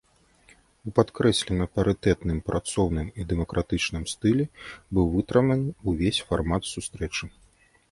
[0.91, 4.45] У падкрэслена парытэтным, працоўным і дэмакратычным стылі
[4.99, 7.25] быў вытрыманы ўвесь фармат сустрэчы.